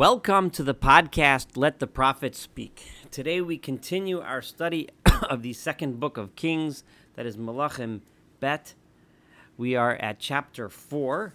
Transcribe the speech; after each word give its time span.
Welcome 0.00 0.48
to 0.52 0.62
the 0.62 0.74
podcast, 0.74 1.58
Let 1.58 1.78
the 1.78 1.86
Prophet 1.86 2.34
Speak. 2.34 2.90
Today 3.10 3.42
we 3.42 3.58
continue 3.58 4.18
our 4.22 4.40
study 4.40 4.88
of 5.28 5.42
the 5.42 5.52
second 5.52 6.00
book 6.00 6.16
of 6.16 6.34
Kings, 6.36 6.84
that 7.16 7.26
is 7.26 7.36
Malachim 7.36 8.00
Bet. 8.40 8.72
We 9.58 9.76
are 9.76 9.96
at 9.96 10.18
chapter 10.18 10.70
4, 10.70 11.34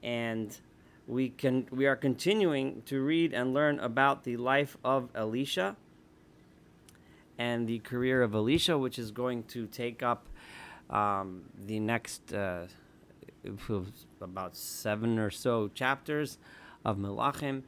and 0.00 0.56
we, 1.08 1.30
can, 1.30 1.66
we 1.72 1.88
are 1.88 1.96
continuing 1.96 2.82
to 2.82 3.02
read 3.02 3.34
and 3.34 3.52
learn 3.52 3.80
about 3.80 4.22
the 4.22 4.36
life 4.36 4.76
of 4.84 5.08
Elisha 5.16 5.74
and 7.36 7.66
the 7.66 7.80
career 7.80 8.22
of 8.22 8.32
Elisha, 8.32 8.78
which 8.78 8.96
is 8.96 9.10
going 9.10 9.42
to 9.48 9.66
take 9.66 10.04
up 10.04 10.24
um, 10.88 11.46
the 11.66 11.80
next 11.80 12.32
uh, 12.32 12.68
about 14.20 14.54
seven 14.54 15.18
or 15.18 15.30
so 15.30 15.66
chapters 15.74 16.38
of 16.84 16.96
Malachim 16.96 17.64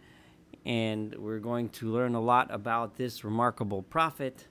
and 0.65 1.15
we're 1.17 1.39
going 1.39 1.69
to 1.69 1.91
learn 1.91 2.14
a 2.14 2.21
lot 2.21 2.53
about 2.53 2.96
this 2.96 3.25
remarkable 3.25 3.82
prophet 3.82 4.46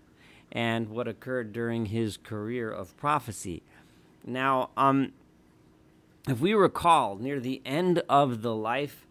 and 0.51 0.89
what 0.89 1.07
occurred 1.07 1.53
during 1.53 1.87
his 1.87 2.17
career 2.17 2.71
of 2.71 2.95
prophecy. 2.97 3.61
Now, 4.25 4.71
um, 4.75 5.13
if 6.27 6.39
we 6.39 6.53
recall, 6.53 7.15
near 7.15 7.39
the 7.39 7.61
end 7.65 8.01
of 8.09 8.41
the 8.41 8.55
life 8.55 9.05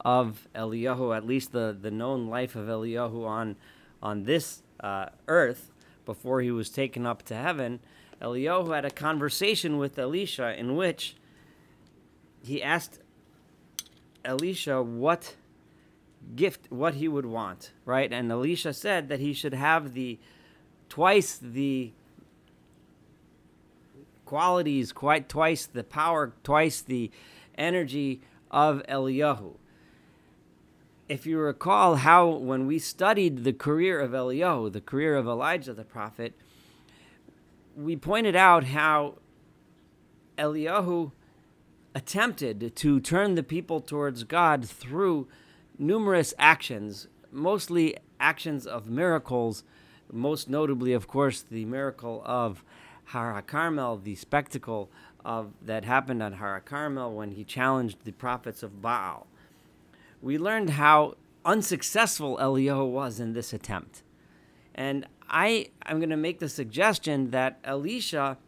of 0.00 0.48
Eliyahu, 0.54 1.16
at 1.16 1.26
least 1.26 1.52
the, 1.52 1.76
the 1.78 1.90
known 1.90 2.28
life 2.28 2.56
of 2.56 2.66
Eliyahu 2.66 3.26
on, 3.26 3.56
on 4.02 4.24
this 4.24 4.62
uh, 4.80 5.06
earth, 5.26 5.70
before 6.04 6.40
he 6.40 6.50
was 6.50 6.70
taken 6.70 7.04
up 7.04 7.22
to 7.24 7.34
heaven, 7.34 7.80
Eliyahu 8.22 8.74
had 8.74 8.86
a 8.86 8.90
conversation 8.90 9.76
with 9.76 9.98
Elisha 9.98 10.58
in 10.58 10.74
which 10.74 11.16
he 12.42 12.62
asked 12.62 13.00
Elisha 14.24 14.82
what 14.82 15.36
gift 16.34 16.70
what 16.70 16.94
he 16.94 17.08
would 17.08 17.26
want, 17.26 17.72
right? 17.84 18.12
And 18.12 18.30
Elisha 18.30 18.72
said 18.72 19.08
that 19.08 19.20
he 19.20 19.32
should 19.32 19.54
have 19.54 19.94
the 19.94 20.18
twice 20.88 21.38
the 21.40 21.92
qualities, 24.24 24.92
quite 24.92 25.28
twice 25.28 25.66
the 25.66 25.84
power, 25.84 26.32
twice 26.42 26.80
the 26.80 27.10
energy 27.56 28.20
of 28.50 28.82
Eliyahu. 28.88 29.54
If 31.08 31.24
you 31.26 31.38
recall 31.38 31.96
how 31.96 32.28
when 32.28 32.66
we 32.66 32.78
studied 32.78 33.44
the 33.44 33.54
career 33.54 33.98
of 34.00 34.10
Eliyahu, 34.10 34.72
the 34.72 34.82
career 34.82 35.16
of 35.16 35.26
Elijah 35.26 35.72
the 35.72 35.84
prophet, 35.84 36.34
we 37.74 37.96
pointed 37.96 38.36
out 38.36 38.64
how 38.64 39.14
Eliyahu 40.36 41.12
attempted 41.94 42.76
to 42.76 43.00
turn 43.00 43.34
the 43.34 43.42
people 43.42 43.80
towards 43.80 44.24
God 44.24 44.68
through 44.68 45.26
numerous 45.78 46.34
actions, 46.38 47.08
mostly 47.30 47.96
actions 48.20 48.66
of 48.66 48.88
miracles, 48.88 49.64
most 50.12 50.48
notably, 50.48 50.92
of 50.92 51.06
course, 51.06 51.42
the 51.42 51.64
miracle 51.64 52.22
of 52.24 52.64
Har 53.06 53.40
Carmel, 53.42 53.98
the 53.98 54.14
spectacle 54.14 54.90
of 55.24 55.52
that 55.62 55.84
happened 55.84 56.22
on 56.22 56.34
Har 56.34 56.60
Carmel 56.60 57.12
when 57.12 57.32
he 57.32 57.44
challenged 57.44 58.04
the 58.04 58.12
prophets 58.12 58.62
of 58.62 58.82
Baal. 58.82 59.26
We 60.20 60.38
learned 60.38 60.70
how 60.70 61.16
unsuccessful 61.44 62.36
Eliyahu 62.38 62.90
was 62.90 63.20
in 63.20 63.32
this 63.32 63.52
attempt. 63.52 64.02
And 64.74 65.06
I 65.28 65.70
am 65.86 65.98
going 65.98 66.10
to 66.10 66.16
make 66.16 66.38
the 66.38 66.48
suggestion 66.48 67.30
that 67.30 67.58
Elisha, 67.64 68.38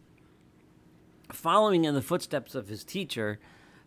following 1.33 1.85
in 1.85 1.95
the 1.95 2.03
footsteps 2.03 2.55
of 2.55 2.69
his 2.69 2.85
teacher, 2.85 3.39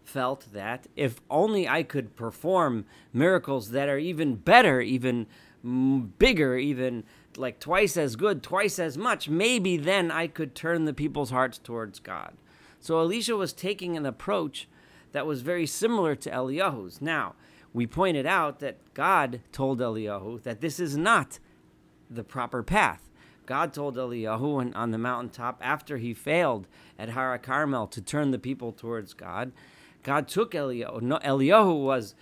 felt 0.04 0.48
that 0.54 0.88
if 0.96 1.22
only 1.30 1.68
I 1.68 1.84
could 1.84 2.16
perform 2.16 2.86
miracles 3.12 3.72
that 3.72 3.90
are 3.90 3.98
even 3.98 4.36
better, 4.36 4.82
even 4.82 5.28
mm, 5.66 6.10
bigger, 6.18 6.58
even 6.58 7.04
like 7.38 7.60
twice 7.60 7.98
as 7.98 8.16
good, 8.16 8.44
twice 8.44 8.80
as 8.80 8.98
much, 8.98 9.30
maybe 9.30 9.78
then 9.78 10.12
I 10.12 10.28
could 10.28 10.56
turn 10.56 10.86
the 10.86 10.94
people's 10.94 11.32
hearts 11.32 11.58
towards 11.58 12.00
God. 12.00 12.34
So 12.80 13.00
Elisha 13.00 13.36
was 13.36 13.54
taking 13.54 13.96
an 13.96 14.06
approach 14.06 14.68
that 15.14 15.26
was 15.26 15.42
very 15.42 15.66
similar 15.66 16.16
to 16.16 16.30
Eliyahu's. 16.30 17.02
Now, 17.02 17.36
we 17.72 17.88
pointed 17.88 18.26
out 18.26 18.60
that 18.60 18.94
God 18.94 19.42
told 19.52 19.80
Eliyahu 19.80 20.44
that 20.44 20.62
this 20.62 20.80
is 20.80 20.98
not 20.98 21.40
the 22.10 22.24
proper 22.24 22.62
path. 22.62 23.10
God 23.46 23.74
told 23.74 23.96
Eliyahu 23.96 24.76
on 24.76 24.92
the 24.92 24.98
mountaintop 24.98 25.60
after 25.62 25.98
he 25.98 26.14
failed 26.14 26.68
at 26.98 27.10
Har 27.10 27.38
Carmel 27.40 27.88
to 27.88 28.02
turn 28.02 28.32
the 28.32 28.40
people 28.40 28.72
towards 28.72 29.14
God 29.14 29.52
God 30.04 30.28
took 30.28 30.52
Eliyahu. 30.52 31.02
No, 31.02 31.18
Eliyahu 31.20 31.84
was 31.84 32.16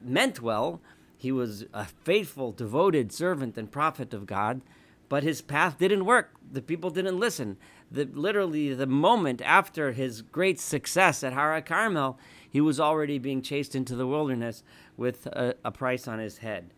meant 0.00 0.40
well. 0.40 0.80
He 1.16 1.32
was 1.32 1.64
a 1.72 1.86
faithful, 1.86 2.52
devoted 2.52 3.12
servant 3.12 3.56
and 3.56 3.70
prophet 3.70 4.12
of 4.12 4.26
God, 4.26 4.60
but 5.08 5.22
his 5.22 5.40
path 5.40 5.78
didn't 5.78 6.04
work. 6.04 6.32
The 6.50 6.62
people 6.62 6.90
didn't 6.90 7.18
listen. 7.18 7.56
The, 7.90 8.04
literally, 8.04 8.74
the 8.74 8.86
moment 8.86 9.40
after 9.42 9.92
his 9.92 10.20
great 10.22 10.60
success 10.60 11.24
at 11.24 11.32
Har 11.32 11.60
Carmel, 11.62 12.18
he 12.48 12.60
was 12.60 12.78
already 12.78 13.18
being 13.18 13.42
chased 13.42 13.74
into 13.74 13.96
the 13.96 14.06
wilderness 14.06 14.62
with 14.96 15.26
a, 15.26 15.54
a 15.64 15.70
price 15.70 16.06
on 16.06 16.18
his 16.18 16.38
head. 16.38 16.72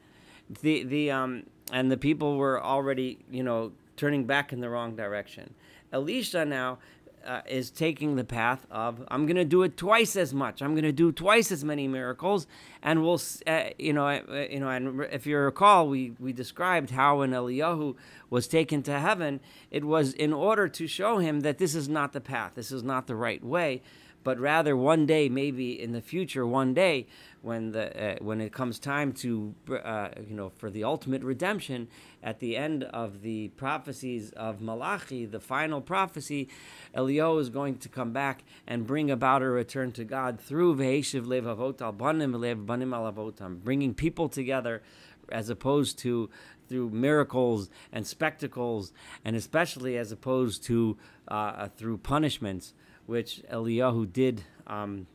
The 0.63 0.83
the 0.83 1.11
um 1.11 1.45
and 1.73 1.91
the 1.91 1.97
people 1.97 2.37
were 2.37 2.63
already 2.63 3.19
you 3.31 3.43
know 3.43 3.73
turning 3.97 4.25
back 4.25 4.53
in 4.53 4.61
the 4.61 4.71
wrong 4.71 4.97
direction. 4.97 5.55
Elisha 5.93 6.45
now 6.45 6.79
uh, 7.27 7.41
is 7.47 7.71
taking 7.71 8.17
the 8.17 8.25
path 8.25 8.67
of 8.71 9.05
I'm 9.09 9.27
going 9.27 9.37
to 9.37 9.45
do 9.45 9.63
it 9.63 9.77
twice 9.77 10.17
as 10.17 10.33
much. 10.35 10.63
I'm 10.63 10.73
going 10.73 10.85
to 10.85 10.93
do 10.93 11.13
twice 11.13 11.53
as 11.53 11.65
many 11.65 11.89
miracles, 11.89 12.47
and 12.83 13.03
we'll, 13.03 13.21
uh, 13.47 13.65
you 13.79 13.93
know, 13.93 14.07
uh, 14.07 14.47
you 14.51 14.61
know. 14.61 14.69
And 14.69 15.03
if 15.13 15.27
you 15.27 15.39
recall, 15.39 15.89
we 15.89 16.13
we 16.19 16.33
described 16.33 16.91
how 16.91 17.19
when 17.19 17.31
Eliyahu 17.31 17.97
was 18.31 18.47
taken 18.47 18.83
to 18.85 18.99
heaven, 18.99 19.41
it 19.71 19.85
was 19.85 20.13
in 20.13 20.33
order 20.33 20.69
to 20.69 20.87
show 20.87 21.19
him 21.19 21.41
that 21.41 21.59
this 21.59 21.75
is 21.75 21.89
not 21.89 22.13
the 22.13 22.21
path. 22.21 22.53
This 22.55 22.73
is 22.73 22.83
not 22.83 23.07
the 23.07 23.17
right 23.17 23.45
way 23.45 23.83
but 24.25 24.39
rather 24.39 24.77
one 24.77 25.07
day, 25.07 25.29
maybe 25.29 25.81
in 25.81 25.93
the 25.93 26.01
future, 26.01 26.47
one 26.47 26.75
day 26.75 27.07
when 27.43 27.73
the 27.73 28.17
uh, 28.17 28.17
when 28.21 28.41
it 28.41 28.53
comes 28.53 28.79
time 28.79 29.13
to 29.13 29.55
uh, 29.85 30.09
you 30.27 30.35
know 30.35 30.51
for 30.51 30.71
the 30.71 30.85
ultimate 30.85 31.23
redemption 31.23 31.89
at 32.23 32.41
the 32.41 32.57
end 32.57 32.85
of 32.85 33.23
the 33.23 33.49
prophecies 33.49 34.33
of 34.33 34.61
Malachi, 34.61 35.25
the 35.25 35.41
final 35.41 35.81
prophecy, 35.81 36.49
Eliyahu 36.95 37.41
is 37.41 37.49
going 37.49 37.79
to 37.79 37.89
come 37.89 38.13
back 38.13 38.45
and 38.67 38.87
bring 38.87 39.11
about 39.11 39.43
a 39.43 39.49
return 39.49 39.93
to 39.93 40.05
God 40.05 40.41
through 40.41 40.77
Veheshiv 40.77 41.25
Levavot 41.25 41.81
al 41.81 41.93
Banim 41.93 42.33
Banim 42.67 42.91
Alavotam, 42.91 43.63
bringing 43.63 43.95
people 43.95 44.29
together 44.29 44.83
as 45.31 45.49
opposed 45.49 45.99
to 46.01 46.29
through 46.69 46.91
miracles 46.91 47.71
and 47.93 48.07
spectacles, 48.07 48.93
and 49.25 49.35
especially 49.37 49.97
as 49.97 50.13
opposed 50.13 50.63
to 50.65 50.99
uh, 51.29 51.69
through 51.69 51.99
punishments 51.99 52.75
which 53.09 53.43
Eliyahu 53.51 54.13
did 54.13 54.45
um, 54.67 55.07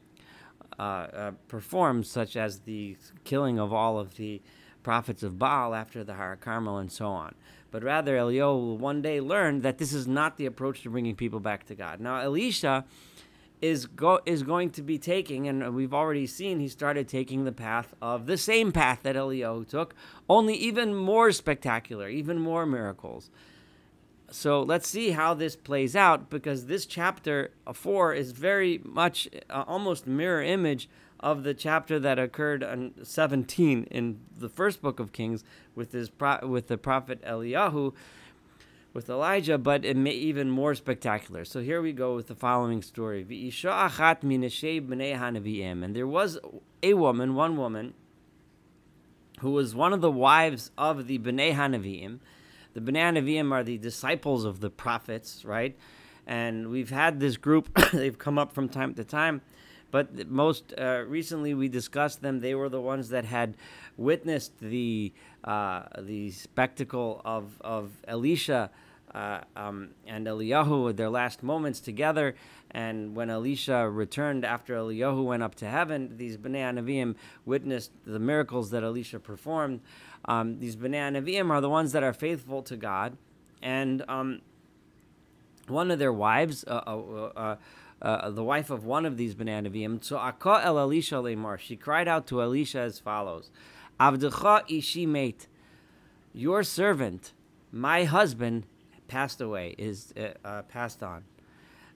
uh, 0.79 0.81
uh, 0.81 1.31
perform, 1.47 2.03
such 2.03 2.35
as 2.35 2.61
the 2.61 2.97
killing 3.23 3.59
of 3.59 3.71
all 3.71 3.99
of 3.99 4.15
the 4.15 4.41
prophets 4.81 5.21
of 5.21 5.37
Baal 5.37 5.75
after 5.75 6.03
the 6.03 6.15
Har 6.15 6.35
Carmel 6.35 6.79
and 6.79 6.91
so 6.91 7.05
on. 7.05 7.35
But 7.69 7.83
rather, 7.83 8.17
Eliyahu 8.17 8.55
will 8.55 8.77
one 8.79 9.03
day 9.03 9.21
learn 9.21 9.61
that 9.61 9.77
this 9.77 9.93
is 9.93 10.07
not 10.07 10.37
the 10.37 10.47
approach 10.47 10.81
to 10.81 10.89
bringing 10.89 11.15
people 11.15 11.39
back 11.39 11.67
to 11.67 11.75
God. 11.75 11.99
Now, 11.99 12.17
Elisha 12.17 12.83
is 13.61 13.85
go 13.85 14.21
is 14.25 14.41
going 14.41 14.71
to 14.71 14.81
be 14.81 14.97
taking, 14.97 15.47
and 15.47 15.75
we've 15.75 15.93
already 15.93 16.25
seen 16.25 16.59
he 16.59 16.67
started 16.67 17.07
taking 17.07 17.43
the 17.43 17.51
path 17.51 17.93
of 18.01 18.25
the 18.25 18.37
same 18.37 18.71
path 18.71 19.01
that 19.03 19.15
Eliyahu 19.15 19.67
took, 19.67 19.93
only 20.27 20.55
even 20.55 20.95
more 20.95 21.31
spectacular, 21.31 22.09
even 22.09 22.39
more 22.39 22.65
miracles. 22.65 23.29
So 24.33 24.63
let's 24.63 24.89
see 24.89 25.11
how 25.11 25.35
this 25.35 25.55
plays 25.55 25.95
out 25.95 26.31
because 26.31 26.65
this 26.65 26.87
chapter 26.87 27.51
uh, 27.67 27.73
4 27.73 28.15
is 28.15 28.31
very 28.31 28.81
much 28.83 29.29
uh, 29.47 29.63
almost 29.67 30.07
mirror 30.07 30.41
image 30.41 30.89
of 31.19 31.43
the 31.43 31.53
chapter 31.53 31.99
that 31.99 32.17
occurred 32.17 32.63
on 32.63 32.93
17 33.03 33.83
in 33.91 34.19
the 34.35 34.49
first 34.49 34.81
book 34.81 34.99
of 34.99 35.13
Kings 35.13 35.43
with 35.75 35.91
his 35.91 36.09
pro- 36.09 36.47
with 36.47 36.67
the 36.67 36.79
prophet 36.79 37.21
Eliyahu 37.21 37.93
with 38.91 39.07
Elijah, 39.07 39.59
but 39.59 39.85
it 39.85 39.95
may 39.95 40.11
even 40.11 40.49
more 40.49 40.73
spectacular. 40.73 41.45
So 41.45 41.61
here 41.61 41.81
we 41.81 41.93
go 41.93 42.15
with 42.15 42.25
the 42.25 42.35
following 42.35 42.81
story. 42.81 43.21
And 43.21 43.29
there 45.95 46.07
was 46.07 46.39
a 46.81 46.93
woman, 46.95 47.35
one 47.35 47.57
woman, 47.57 47.93
who 49.41 49.51
was 49.51 49.75
one 49.75 49.93
of 49.93 50.01
the 50.01 50.11
wives 50.11 50.71
of 50.75 51.05
the 51.05 51.19
Bnei 51.19 51.53
Hanaviim, 51.53 52.19
the 52.73 52.81
Bnei 52.81 53.17
Nevi'im 53.17 53.51
are 53.51 53.63
the 53.63 53.77
disciples 53.77 54.45
of 54.45 54.59
the 54.59 54.69
prophets, 54.69 55.45
right? 55.45 55.77
And 56.25 56.69
we've 56.69 56.89
had 56.89 57.19
this 57.19 57.37
group, 57.37 57.69
they've 57.93 58.17
come 58.17 58.37
up 58.37 58.53
from 58.53 58.69
time 58.69 58.93
to 58.95 59.03
time. 59.03 59.41
But 59.91 60.27
most 60.27 60.73
uh, 60.75 61.03
recently, 61.07 61.53
we 61.53 61.67
discussed 61.67 62.23
them. 62.23 62.39
They 62.39 62.55
were 62.55 62.67
the 62.67 62.81
ones 62.81 63.09
that 63.09 63.25
had 63.25 63.55
witnessed 63.95 64.59
the 64.59 65.13
uh, 65.43 65.83
the 65.99 66.31
spectacle 66.31 67.21
of 67.23 67.61
of 67.61 67.91
Elisha 68.07 68.71
uh, 69.13 69.41
um, 69.55 69.89
and 70.07 70.25
Eliyahu, 70.25 70.89
at 70.89 70.97
their 70.97 71.09
last 71.09 71.43
moments 71.43 71.79
together. 71.79 72.35
And 72.71 73.15
when 73.15 73.29
Elisha 73.29 73.87
returned 73.87 74.43
after 74.43 74.75
Eliyahu 74.75 75.23
went 75.23 75.43
up 75.43 75.53
to 75.55 75.69
heaven, 75.69 76.17
these 76.17 76.37
Bnei 76.37 76.73
Nevi'im 76.73 77.13
witnessed 77.45 77.91
the 78.03 78.17
miracles 78.17 78.71
that 78.71 78.83
Elisha 78.83 79.19
performed. 79.19 79.81
Um, 80.25 80.59
these 80.59 80.75
Bnei 80.75 81.11
Nevi'im 81.11 81.49
are 81.49 81.61
the 81.61 81.69
ones 81.69 81.91
that 81.91 82.03
are 82.03 82.13
faithful 82.13 82.61
to 82.63 82.77
God. 82.77 83.17
And 83.61 84.03
um, 84.07 84.41
one 85.67 85.91
of 85.91 85.99
their 85.99 86.13
wives, 86.13 86.63
uh, 86.67 86.81
uh, 86.85 87.31
uh, 87.35 87.55
uh 88.01 88.29
the 88.29 88.43
wife 88.43 88.69
of 88.69 88.85
one 88.85 89.05
of 89.05 89.17
these 89.17 89.35
Bnei 89.35 90.03
so 90.03 90.17
Akka 90.17 90.61
el 90.63 90.79
Elisha 90.79 91.15
lemar, 91.15 91.59
she 91.59 91.75
cried 91.75 92.07
out 92.07 92.27
to 92.27 92.41
Elisha 92.41 92.79
as 92.79 92.99
follows, 92.99 93.51
Avdecha 93.99 94.63
ishi 94.67 95.05
mate, 95.05 95.47
your 96.33 96.63
servant, 96.63 97.33
my 97.71 98.05
husband, 98.05 98.65
passed 99.07 99.39
away, 99.39 99.75
is 99.77 100.13
uh, 100.17 100.47
uh, 100.47 100.61
passed 100.63 101.03
on. 101.03 101.23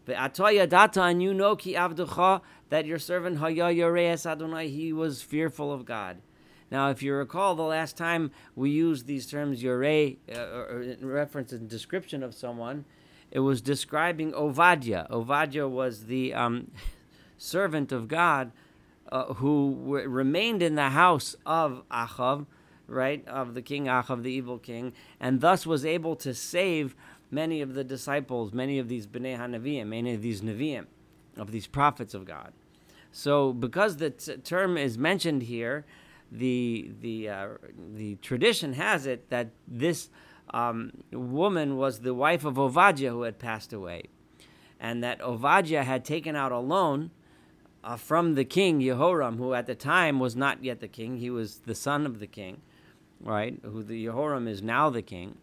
But 0.06 0.16
Data, 0.34 1.02
and 1.02 1.22
you 1.22 1.34
know 1.34 1.56
ki 1.56 1.74
avducha 1.74 2.42
that 2.70 2.86
your 2.86 3.00
servant 3.00 3.42
Adonai, 3.42 4.70
he 4.70 4.94
was 4.94 5.22
fearful 5.22 5.74
of 5.74 5.84
God. 5.86 6.22
Now, 6.70 6.90
if 6.90 7.02
you 7.02 7.14
recall, 7.14 7.56
the 7.56 7.64
last 7.64 7.96
time 7.96 8.32
we 8.56 8.70
used 8.70 9.08
these 9.08 9.26
terms 9.26 9.64
Yoreh, 9.64 10.18
uh, 10.34 10.80
in 10.80 11.08
reference 11.08 11.52
and 11.52 11.70
description 11.70 12.24
of 12.24 12.36
someone, 12.36 12.86
it 13.32 13.40
was 13.40 13.62
describing 13.62 14.34
Ovadia. 14.34 15.10
Ovadia 15.10 15.70
was 15.70 16.06
the 16.06 16.34
um, 16.34 16.72
servant 17.38 17.92
of 17.92 18.08
God 18.08 18.52
uh, 19.12 19.34
who 19.36 19.78
w- 19.86 20.08
remained 20.08 20.62
in 20.62 20.76
the 20.76 20.90
house 20.90 21.36
of 21.46 21.84
Achav 21.90 22.46
right, 22.88 23.28
of 23.28 23.54
the 23.54 23.62
king 23.62 23.86
Achav, 23.86 24.24
the 24.24 24.32
evil 24.32 24.58
king, 24.58 24.94
and 25.20 25.42
thus 25.42 25.66
was 25.66 25.86
able 25.86 26.16
to 26.18 26.34
save 26.34 26.96
many 27.30 27.62
of 27.62 27.74
the 27.74 27.84
disciples, 27.84 28.54
many 28.54 28.80
of 28.80 28.88
these 28.88 29.06
Bnei 29.06 29.38
HaNevi'im, 29.38 29.88
many 29.88 30.14
of 30.14 30.22
these 30.22 30.42
Nevi'im, 30.42 30.86
of 31.36 31.52
these 31.52 31.68
prophets 31.68 32.14
of 32.14 32.26
God. 32.26 32.54
So, 33.12 33.54
because 33.54 33.98
the 33.98 34.12
t- 34.12 34.38
term 34.38 34.78
is 34.78 34.98
mentioned 34.98 35.44
here, 35.44 35.86
the 36.32 36.92
the 37.02 37.30
uh, 37.30 37.48
the 37.94 38.16
tradition 38.16 38.74
has 38.74 39.06
it 39.06 39.30
that 39.30 39.50
this 39.68 40.10
um, 40.52 40.92
woman 41.12 41.78
was 41.78 42.00
the 42.00 42.14
wife 42.14 42.46
of 42.46 42.56
Ovadia 42.56 43.10
who 43.10 43.24
had 43.24 43.40
passed 43.40 43.74
away, 43.74 44.04
and 44.80 45.04
that 45.04 45.20
Ovadia 45.20 45.84
had 45.84 46.06
taken 46.06 46.36
out 46.36 46.52
a 46.52 46.60
loan 46.60 47.12
uh, 47.84 47.96
from 47.96 48.36
the 48.36 48.46
king 48.46 48.80
Yehoram, 48.80 49.38
who 49.38 49.54
at 49.54 49.68
the 49.68 49.76
time 49.76 50.20
was 50.20 50.36
not 50.36 50.64
yet 50.64 50.80
the 50.80 50.88
king; 50.88 51.18
he 51.18 51.30
was 51.30 51.60
the 51.60 51.76
son 51.76 52.06
of 52.06 52.20
the 52.20 52.28
king, 52.28 52.62
right? 53.22 53.60
Who 53.64 53.84
the 53.84 54.06
Yehoram 54.06 54.48
is 54.48 54.62
now 54.62 54.90
the 54.90 55.02
king, 55.02 55.38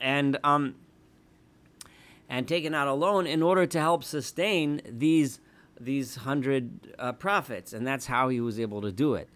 and 0.00 0.38
um, 0.44 0.74
and 2.28 2.46
taken 2.46 2.74
out 2.74 2.88
a 2.88 2.94
loan 2.94 3.26
in 3.26 3.42
order 3.42 3.66
to 3.66 3.80
help 3.80 4.04
sustain 4.04 4.80
these 4.86 5.40
these 5.80 6.16
hundred 6.16 6.94
uh, 6.98 7.12
prophets, 7.12 7.72
and 7.72 7.86
that's 7.86 8.06
how 8.06 8.28
he 8.28 8.40
was 8.40 8.60
able 8.60 8.82
to 8.82 8.92
do 8.92 9.14
it. 9.14 9.28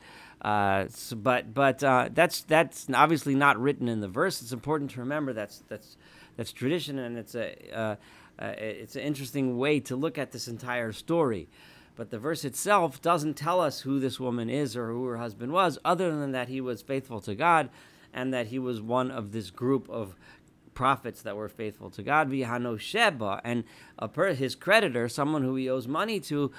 Uh, 0.44 0.86
so, 0.90 1.16
but 1.16 1.54
but 1.54 1.82
uh, 1.82 2.10
that's 2.12 2.42
that's 2.42 2.86
obviously 2.92 3.34
not 3.34 3.58
written 3.58 3.88
in 3.88 4.00
the 4.00 4.08
verse. 4.08 4.42
It's 4.42 4.52
important 4.52 4.90
to 4.92 5.00
remember 5.00 5.32
that's 5.32 5.62
that's 5.68 5.96
that's 6.36 6.52
tradition, 6.52 6.98
and 6.98 7.16
it's 7.16 7.34
a 7.34 7.56
uh, 7.74 7.96
uh, 8.38 8.52
it's 8.58 8.94
an 8.94 9.02
interesting 9.02 9.56
way 9.56 9.80
to 9.80 9.96
look 9.96 10.18
at 10.18 10.32
this 10.32 10.46
entire 10.46 10.92
story. 10.92 11.48
But 11.96 12.10
the 12.10 12.18
verse 12.18 12.44
itself 12.44 13.00
doesn't 13.00 13.34
tell 13.34 13.60
us 13.60 13.80
who 13.80 13.98
this 14.00 14.20
woman 14.20 14.50
is 14.50 14.76
or 14.76 14.88
who 14.88 15.06
her 15.06 15.16
husband 15.16 15.52
was, 15.52 15.78
other 15.84 16.14
than 16.14 16.32
that 16.32 16.48
he 16.48 16.60
was 16.60 16.82
faithful 16.82 17.20
to 17.22 17.34
God 17.34 17.70
and 18.12 18.34
that 18.34 18.48
he 18.48 18.58
was 18.58 18.80
one 18.80 19.10
of 19.10 19.32
this 19.32 19.50
group 19.50 19.88
of 19.88 20.14
prophets 20.74 21.22
that 21.22 21.36
were 21.36 21.48
faithful 21.48 21.90
to 21.90 22.02
God. 22.02 22.28
Vihano 22.30 22.78
Sheba, 22.78 23.40
and 23.44 23.64
per, 24.12 24.34
his 24.34 24.54
creditor, 24.54 25.08
someone 25.08 25.42
who 25.42 25.54
he 25.54 25.70
owes 25.70 25.86
money 25.86 26.20
to, 26.20 26.50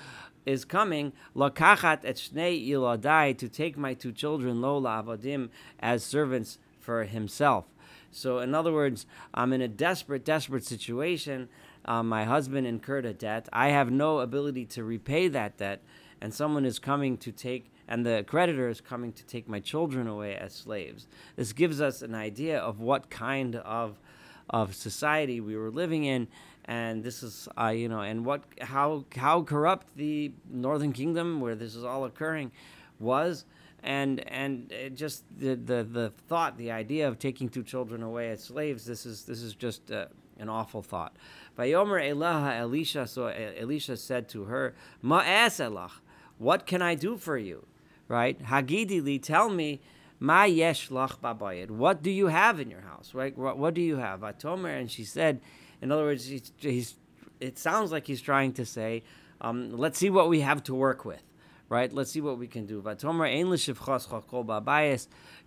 is 0.46 0.66
coming. 0.66 1.14
Lakachat 1.36 2.02
et 2.04 2.16
shnei 2.16 3.38
to 3.38 3.50
take 3.50 3.78
my 3.78 3.94
two 3.94 4.12
children, 4.12 4.62
Lola 4.62 5.04
Avadim, 5.04 5.50
as 5.80 6.04
servants 6.04 6.60
for 6.80 7.04
himself. 7.04 7.66
So, 8.12 8.40
in 8.40 8.56
other 8.56 8.72
words, 8.72 9.06
I'm 9.34 9.52
in 9.52 9.62
a 9.62 9.68
desperate, 9.68 10.24
desperate 10.24 10.64
situation 10.64 11.50
um, 11.86 12.10
my 12.10 12.24
husband 12.26 12.66
incurred 12.66 13.06
a 13.06 13.14
debt. 13.14 13.48
I 13.54 13.70
have 13.70 13.92
no 13.92 14.20
ability 14.20 14.66
to 14.66 14.84
repay 14.84 15.28
that 15.30 15.58
debt, 15.58 15.82
and 16.20 16.34
someone 16.34 16.66
is 16.66 16.80
coming 16.80 17.18
to 17.18 17.32
take, 17.32 17.72
and 17.88 18.06
the 18.06 18.26
creditor 18.28 18.68
is 18.68 18.82
coming 18.82 19.14
to 19.14 19.26
take 19.26 19.48
my 19.48 19.60
children 19.60 20.08
away 20.08 20.36
as 20.36 20.54
slaves. 20.54 21.08
This 21.36 21.54
gives 21.54 21.80
us 21.80 22.02
an 22.02 22.16
idea 22.16 22.58
of 22.58 22.80
what 22.80 23.10
kind 23.10 23.56
of 23.56 24.00
of 24.48 24.76
society 24.76 25.42
we 25.42 25.58
were 25.58 25.72
living 25.72 26.04
in, 26.04 26.28
and 26.66 27.04
this 27.04 27.24
is, 27.24 27.48
uh, 27.60 27.68
you 27.68 27.88
know, 27.88 28.02
and 28.02 28.26
what 28.26 28.44
how 28.62 29.06
how 29.16 29.44
corrupt 29.44 29.88
the 29.96 30.32
Northern 30.50 30.94
Kingdom, 30.94 31.40
where 31.42 31.56
this 31.56 31.76
is 31.76 31.84
all 31.84 32.06
occurring, 32.06 32.52
was 33.00 33.46
and 33.84 34.20
and 34.28 34.74
just 34.96 35.24
the, 35.38 35.56
the 35.56 35.84
the 35.84 36.12
thought, 36.28 36.58
the 36.58 36.72
idea 36.72 37.08
of 37.08 37.20
taking 37.20 37.50
two 37.50 37.64
children 37.64 38.02
away 38.02 38.32
as 38.32 38.44
slaves. 38.44 38.86
This 38.86 39.06
is 39.06 39.24
this 39.26 39.42
is 39.42 39.54
just 39.54 39.92
uh, 39.92 40.08
an 40.40 40.50
awful 40.50 40.82
thought. 40.82 41.16
Vayomer 41.58 42.02
Elaha 42.02 42.60
Elisha, 42.60 43.08
so 43.08 43.28
Elisha 43.28 43.96
said 43.96 44.28
to 44.30 44.46
her, 44.46 44.76
Ma'as 45.04 45.64
Elach, 45.64 45.92
what 46.38 46.66
can 46.66 46.82
I 46.82 46.96
do 46.96 47.18
for 47.18 47.38
you? 47.38 47.66
Right? 48.08 48.42
Hagidili, 48.44 49.22
tell 49.22 49.50
me, 49.50 49.80
Ma 50.20 50.44
yesh 50.44 50.90
lach 50.90 51.20
babayit. 51.20 51.70
What 51.70 52.02
do 52.02 52.12
you 52.12 52.28
have 52.28 52.60
in 52.60 52.70
your 52.70 52.82
house? 52.82 53.14
Right? 53.14 53.38
What, 53.38 53.58
what 53.58 53.74
do 53.74 53.82
you 53.82 53.98
have? 53.98 54.22
Atomer, 54.22 54.78
and 54.80 54.92
she 54.92 55.04
said, 55.04 55.42
in 55.82 55.92
other 55.92 56.04
words, 56.04 56.26
he's, 56.26 56.52
he's, 56.58 56.96
it 57.40 57.58
sounds 57.58 57.92
like 57.92 58.08
he's 58.08 58.22
trying 58.22 58.54
to 58.54 58.66
say, 58.66 59.04
um, 59.42 59.76
let's 59.78 59.98
see 59.98 60.10
what 60.10 60.30
we 60.30 60.42
have 60.42 60.64
to 60.64 60.76
work 60.76 61.06
with 61.06 61.22
right? 61.70 61.92
Let's 61.92 62.12
see 62.12 62.22
what 62.22 62.38
we 62.38 62.48
can 62.48 62.66
do. 62.66 62.82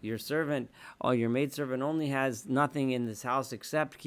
Your 0.01 0.19
servant 0.19 0.71
or 1.01 1.15
your 1.15 1.29
maidservant 1.29 1.83
only 1.83 2.09
has 2.09 2.47
nothing 2.47 2.91
in 2.91 3.07
this 3.07 3.23
house 3.23 3.53
except 3.53 4.05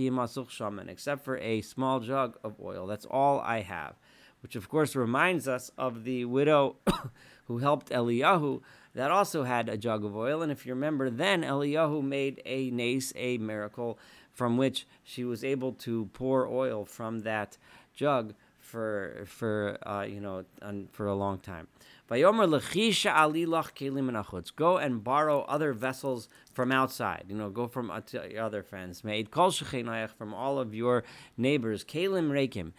except 0.90 1.24
for 1.24 1.38
a 1.38 1.62
small 1.62 2.00
jug 2.00 2.38
of 2.44 2.56
oil. 2.62 2.88
That's 2.88 3.06
all 3.06 3.40
I 3.40 3.62
have. 3.62 3.96
Which 4.42 4.56
of 4.56 4.70
course 4.70 4.96
reminds 4.96 5.48
us 5.48 5.72
of 5.78 6.04
the 6.04 6.26
widow 6.26 6.78
who 7.46 7.60
helped 7.60 7.90
Eliyahu 7.90 8.62
that 8.94 9.12
also 9.12 9.44
had 9.44 9.70
a 9.70 9.78
jug 9.78 10.04
of 10.04 10.16
oil. 10.16 10.42
And 10.42 10.52
if 10.52 10.66
you 10.66 10.74
remember, 10.74 11.10
then 11.10 11.44
Eliyahu 11.44 12.04
made 12.04 12.42
a 12.46 12.72
nace, 12.72 13.14
a 13.16 13.38
miracle, 13.38 14.00
from 14.34 14.58
which 14.58 14.88
she 15.04 15.24
was 15.24 15.44
able 15.44 15.74
to 15.74 16.06
pour 16.14 16.48
oil 16.48 16.86
from 16.86 17.20
that 17.20 17.58
jug 17.94 18.34
for 18.62 19.24
for 19.26 19.78
uh, 19.86 20.04
you 20.04 20.22
know 20.22 20.46
for 20.92 21.08
a 21.08 21.16
long 21.16 21.40
time. 21.40 21.68
Go 22.10 22.30
and 24.78 25.04
borrow 25.04 25.42
other 25.42 25.74
vessels 25.74 26.30
from 26.54 26.72
outside. 26.72 27.26
You 27.30 27.36
know, 27.36 27.50
go 27.50 27.68
from 27.68 27.90
other 27.90 28.64
friends. 28.64 29.02
From 29.02 30.34
all 30.34 30.60
of 30.60 30.76
your 30.76 31.04
neighbors. 31.38 31.86
Kalim 31.86 32.30
rekim, 32.30 32.74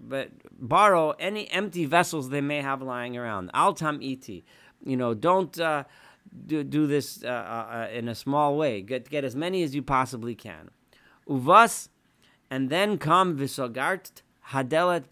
but 0.00 0.30
borrow 0.52 1.10
any 1.18 1.50
empty 1.50 1.84
vessels 1.84 2.30
they 2.30 2.40
may 2.40 2.62
have 2.62 2.80
lying 2.80 3.16
around. 3.16 3.50
Altam 3.52 4.00
iti, 4.02 4.44
you 4.84 4.96
know, 4.96 5.14
don't. 5.14 5.58
Uh, 5.58 5.82
do, 6.46 6.64
do 6.64 6.86
this 6.86 7.22
uh, 7.24 7.28
uh, 7.28 7.88
in 7.92 8.08
a 8.08 8.14
small 8.14 8.56
way. 8.56 8.82
Get 8.82 9.08
get 9.08 9.24
as 9.24 9.36
many 9.36 9.62
as 9.62 9.74
you 9.74 9.82
possibly 9.82 10.34
can. 10.34 10.70
Uvas, 11.28 11.88
and 12.50 12.70
then 12.70 12.98
come 12.98 13.36
visogart 13.36 14.22
hadelet 14.50 15.04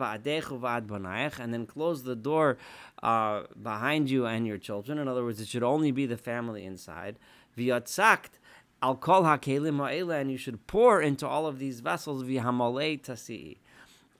and 1.38 1.54
then 1.54 1.66
close 1.66 2.02
the 2.04 2.16
door 2.16 2.56
uh, 3.02 3.42
behind 3.62 4.10
you 4.10 4.26
and 4.26 4.46
your 4.46 4.58
children. 4.58 4.98
In 4.98 5.08
other 5.08 5.24
words, 5.24 5.40
it 5.40 5.48
should 5.48 5.62
only 5.62 5.90
be 5.90 6.06
the 6.06 6.16
family 6.16 6.64
inside. 6.64 7.18
V'yatzakt 7.56 8.38
al 8.82 8.96
kol 8.96 9.22
hakelim 9.22 9.76
ha'ela, 9.78 10.16
and 10.16 10.30
you 10.30 10.38
should 10.38 10.66
pour 10.66 11.00
into 11.00 11.26
all 11.26 11.46
of 11.46 11.58
these 11.58 11.80
vessels 11.80 12.24
v'hamalei 12.24 13.00
tasi. 13.00 13.58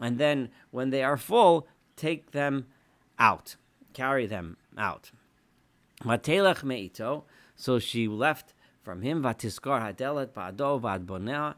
And 0.01 0.19
then 0.19 0.51
when 0.71 0.91
they 0.91 1.03
are 1.03 1.17
full, 1.17 1.67
take 1.97 2.33
them 2.33 2.67
out, 3.19 3.57
carry 3.95 4.27
them 4.27 4.59
out. 4.77 5.11
Matelech 6.07 6.63
meito. 6.63 7.25
So 7.57 7.79
she 7.79 8.07
left 8.07 8.55
from 8.83 9.03
him. 9.03 9.23
Vatiskar 9.23 9.83
hadelet 9.83 10.29
ba'ado 10.29 10.81
v'ad 10.81 11.55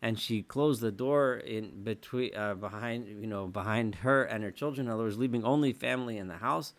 and 0.00 0.18
she 0.18 0.42
closed 0.42 0.80
the 0.80 0.92
door 0.92 1.34
in 1.34 1.82
between 1.82 2.34
uh, 2.36 2.54
behind 2.54 3.08
you 3.08 3.26
know 3.26 3.48
behind 3.48 3.96
her 3.96 4.22
and 4.22 4.44
her 4.44 4.52
children. 4.52 4.86
In 4.86 4.92
other 4.92 5.02
words, 5.02 5.18
leaving 5.18 5.44
only 5.44 5.72
family 5.72 6.18
in 6.18 6.28
the 6.28 6.36
house. 6.36 6.72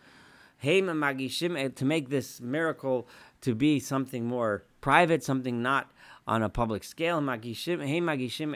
Magishim 0.62 1.58
eh, 1.58 1.68
to 1.68 1.84
make 1.84 2.08
this 2.08 2.40
miracle 2.40 3.08
to 3.42 3.54
be 3.54 3.80
something 3.80 4.24
more 4.26 4.64
private, 4.80 5.22
something 5.22 5.62
not 5.62 5.90
on 6.26 6.42
a 6.42 6.48
public 6.48 6.84
scale. 6.84 7.20
Magishim 7.20 7.80
magishim. 7.80 8.54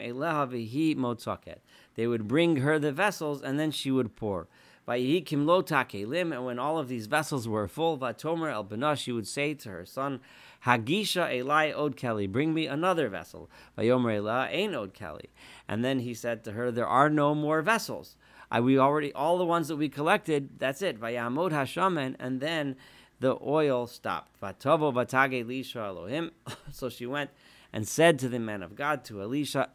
They 1.95 2.07
would 2.07 2.27
bring 2.27 2.57
her 2.57 2.79
the 2.79 2.91
vessels, 2.91 3.41
and 3.41 3.59
then 3.59 3.71
she 3.71 3.91
would 3.91 4.15
pour. 4.15 4.47
Vayihikim 4.87 5.45
lo 5.45 5.63
takelim, 5.63 6.31
and 6.31 6.45
when 6.45 6.59
all 6.59 6.77
of 6.77 6.87
these 6.87 7.07
vessels 7.07 7.47
were 7.47 7.67
full, 7.67 7.97
Vatomer 7.97 8.51
el 8.51 8.63
Benosh, 8.63 8.99
she 8.99 9.11
would 9.11 9.27
say 9.27 9.53
to 9.53 9.69
her 9.69 9.85
son, 9.85 10.19
Hagisha 10.65 11.29
Elai 11.29 11.73
od 11.75 11.95
keli, 11.95 12.31
bring 12.31 12.53
me 12.53 12.65
another 12.65 13.07
vessel. 13.09 13.49
Vayomer 13.77 14.17
Elah 14.17 14.47
ain 14.49 14.73
od 14.75 14.93
keli. 14.93 15.27
And 15.67 15.85
then 15.85 15.99
he 15.99 16.13
said 16.13 16.43
to 16.43 16.51
her, 16.53 16.71
There 16.71 16.87
are 16.87 17.09
no 17.09 17.35
more 17.35 17.61
vessels. 17.61 18.17
I, 18.51 18.59
we 18.61 18.77
already 18.77 19.13
all 19.13 19.37
the 19.37 19.45
ones 19.45 19.67
that 19.67 19.75
we 19.75 19.89
collected. 19.89 20.59
That's 20.59 20.81
it. 20.81 20.99
Vayamod 20.99 21.51
hashamen, 21.51 22.15
and 22.19 22.41
then 22.41 22.75
the 23.19 23.37
oil 23.41 23.87
stopped. 23.87 24.39
Vatovo 24.41 24.93
vatage 24.93 25.45
lisha 25.45 25.87
Elohim. 25.87 26.31
So 26.71 26.89
she 26.89 27.05
went 27.05 27.29
and 27.71 27.87
said 27.87 28.19
to 28.19 28.29
the 28.29 28.39
man 28.39 28.61
of 28.61 28.75
God, 28.75 29.03
to 29.05 29.21
Elisha. 29.21 29.69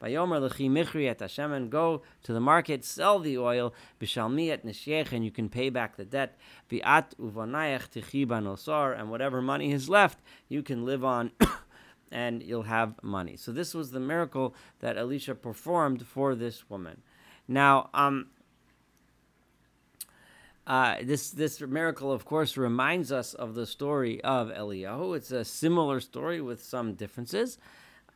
Bayomer 0.00 0.48
lechi 0.48 0.70
michri 0.70 1.08
et 1.08 1.20
Hashem, 1.20 1.52
and 1.52 1.70
go 1.70 2.02
to 2.22 2.32
the 2.32 2.40
market, 2.40 2.84
sell 2.84 3.18
the 3.18 3.36
oil, 3.36 3.74
b'shalmi 4.00 4.50
et 4.50 4.64
nishyech, 4.64 5.12
and 5.12 5.24
you 5.24 5.30
can 5.30 5.48
pay 5.48 5.68
back 5.68 5.96
the 5.96 6.04
debt. 6.04 6.38
V'at 6.70 7.14
uvanayach 7.20 7.90
tichi 7.90 8.26
banosar, 8.26 8.98
and 8.98 9.10
whatever 9.10 9.42
money 9.42 9.72
is 9.72 9.88
left, 9.88 10.18
you 10.48 10.62
can 10.62 10.84
live 10.84 11.04
on, 11.04 11.32
and 12.10 12.42
you'll 12.42 12.62
have 12.62 12.94
money. 13.02 13.36
So 13.36 13.52
this 13.52 13.74
was 13.74 13.90
the 13.90 14.00
miracle 14.00 14.54
that 14.78 14.96
Elisha 14.96 15.34
performed 15.34 16.06
for 16.06 16.34
this 16.34 16.70
woman. 16.70 17.02
Now, 17.46 17.90
um, 17.92 18.28
uh, 20.66 20.96
this 21.02 21.30
this 21.30 21.60
miracle, 21.60 22.12
of 22.12 22.24
course, 22.24 22.56
reminds 22.56 23.10
us 23.10 23.34
of 23.34 23.54
the 23.54 23.66
story 23.66 24.22
of 24.22 24.50
Eliyahu. 24.50 25.16
It's 25.16 25.32
a 25.32 25.44
similar 25.44 25.98
story 25.98 26.40
with 26.40 26.62
some 26.62 26.94
differences, 26.94 27.58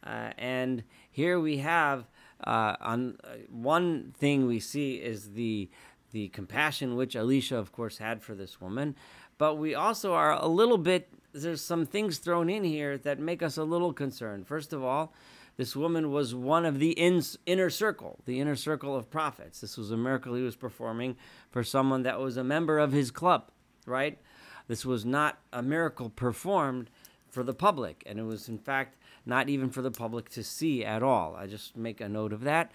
uh, 0.06 0.30
and 0.38 0.84
here 1.14 1.38
we 1.38 1.58
have 1.58 2.08
uh, 2.42 2.74
on 2.80 3.16
uh, 3.22 3.28
one 3.48 4.12
thing 4.18 4.48
we 4.48 4.58
see 4.58 4.96
is 4.96 5.34
the 5.34 5.70
the 6.10 6.28
compassion 6.28 6.96
which 6.96 7.14
Elisha, 7.16 7.56
of 7.56 7.70
course, 7.70 7.98
had 7.98 8.20
for 8.20 8.34
this 8.34 8.60
woman, 8.60 8.96
but 9.38 9.54
we 9.56 9.74
also 9.74 10.12
are 10.12 10.32
a 10.32 10.46
little 10.46 10.78
bit. 10.78 11.08
There's 11.32 11.60
some 11.60 11.86
things 11.86 12.18
thrown 12.18 12.50
in 12.50 12.64
here 12.64 12.98
that 12.98 13.20
make 13.20 13.42
us 13.44 13.56
a 13.56 13.64
little 13.64 13.92
concerned. 13.92 14.46
First 14.48 14.72
of 14.72 14.82
all, 14.82 15.12
this 15.56 15.76
woman 15.76 16.10
was 16.10 16.34
one 16.34 16.64
of 16.64 16.80
the 16.80 16.90
in, 16.92 17.22
inner 17.46 17.70
circle, 17.70 18.18
the 18.26 18.40
inner 18.40 18.56
circle 18.56 18.96
of 18.96 19.08
prophets. 19.08 19.60
This 19.60 19.76
was 19.76 19.92
a 19.92 19.96
miracle 19.96 20.34
he 20.34 20.42
was 20.42 20.56
performing 20.56 21.16
for 21.50 21.62
someone 21.62 22.02
that 22.02 22.18
was 22.18 22.36
a 22.36 22.44
member 22.44 22.78
of 22.78 22.90
his 22.90 23.12
club, 23.12 23.50
right? 23.86 24.18
This 24.66 24.84
was 24.84 25.04
not 25.04 25.38
a 25.52 25.62
miracle 25.62 26.10
performed 26.10 26.90
for 27.28 27.44
the 27.44 27.54
public, 27.54 28.02
and 28.06 28.18
it 28.18 28.24
was, 28.24 28.48
in 28.48 28.58
fact, 28.58 28.96
not 29.26 29.48
even 29.48 29.70
for 29.70 29.82
the 29.82 29.90
public 29.90 30.28
to 30.30 30.44
see 30.44 30.84
at 30.84 31.02
all. 31.02 31.34
I 31.36 31.46
just 31.46 31.76
make 31.76 32.00
a 32.00 32.08
note 32.08 32.32
of 32.32 32.42
that. 32.42 32.72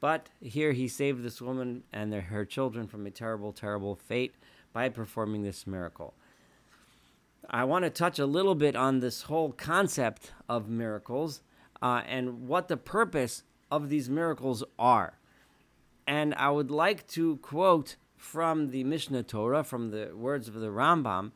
But 0.00 0.28
here 0.40 0.72
he 0.72 0.88
saved 0.88 1.22
this 1.22 1.40
woman 1.40 1.84
and 1.92 2.12
her 2.12 2.44
children 2.44 2.88
from 2.88 3.06
a 3.06 3.10
terrible, 3.10 3.52
terrible 3.52 3.94
fate 3.94 4.34
by 4.72 4.88
performing 4.88 5.42
this 5.42 5.66
miracle. 5.66 6.14
I 7.48 7.64
want 7.64 7.84
to 7.84 7.90
touch 7.90 8.18
a 8.18 8.26
little 8.26 8.54
bit 8.54 8.74
on 8.74 9.00
this 9.00 9.22
whole 9.22 9.52
concept 9.52 10.32
of 10.48 10.68
miracles 10.68 11.40
uh, 11.80 12.02
and 12.06 12.48
what 12.48 12.68
the 12.68 12.76
purpose 12.76 13.42
of 13.70 13.88
these 13.88 14.08
miracles 14.08 14.64
are. 14.78 15.18
And 16.06 16.34
I 16.34 16.50
would 16.50 16.70
like 16.70 17.06
to 17.08 17.36
quote 17.36 17.96
from 18.16 18.70
the 18.70 18.84
Mishneh 18.84 19.26
Torah, 19.26 19.64
from 19.64 19.90
the 19.90 20.12
words 20.14 20.48
of 20.48 20.54
the 20.54 20.68
Rambam, 20.68 21.32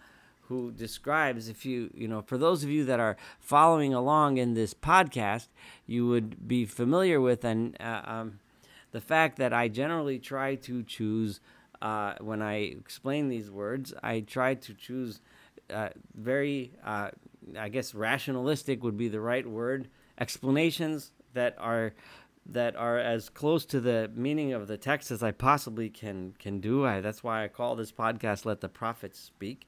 who 0.49 0.71
describes 0.73 1.49
if 1.49 1.65
you 1.65 1.91
you 1.95 2.09
know 2.09 2.23
for 2.23 2.39
those 2.39 2.63
of 2.63 2.71
you 2.71 2.85
that 2.85 3.01
are 3.01 3.17
following 3.41 3.93
along 3.93 4.39
in 4.39 4.55
this 4.55 4.75
podcast 4.75 5.49
you 5.87 6.07
would 6.07 6.47
be 6.47 6.65
familiar 6.65 7.21
with 7.21 7.45
and 7.45 7.77
uh, 7.81 8.03
um, 8.05 8.39
the 8.93 9.01
fact 9.01 9.37
that 9.39 9.53
i 9.53 9.69
generally 9.69 10.19
try 10.19 10.55
to 10.55 10.83
choose 10.83 11.41
uh, 11.83 12.15
when 12.21 12.43
i 12.43 12.57
explain 12.57 13.29
these 13.29 13.51
words 13.51 13.93
i 14.03 14.21
try 14.21 14.55
to 14.55 14.75
choose 14.75 15.21
uh, 15.71 15.89
very 16.15 16.73
uh, 16.85 17.11
i 17.59 17.69
guess 17.69 17.95
rationalistic 17.95 18.83
would 18.83 18.97
be 18.97 19.09
the 19.09 19.21
right 19.21 19.47
word 19.47 19.89
explanations 20.19 21.11
that 21.35 21.55
are 21.59 21.93
that 22.49 22.77
are 22.77 22.99
as 22.99 23.29
close 23.29 23.65
to 23.67 23.81
the 23.81 24.11
meaning 24.15 24.53
of 24.53 24.69
the 24.69 24.77
text 24.77 25.11
as 25.11 25.23
I 25.23 25.33
possibly 25.33 25.89
can 25.89 26.35
can 26.39 26.61
do. 26.61 26.85
I, 26.85 27.01
that's 27.01 27.25
why 27.25 27.45
I 27.45 27.49
call 27.49 27.77
this 27.77 27.93
podcast 27.93 28.45
"Let 28.45 28.61
the 28.61 28.69
Prophets 28.69 29.19
Speak." 29.19 29.67